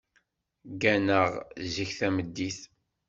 [0.81, 1.29] Gganeɣ
[1.73, 2.59] zik tameddit.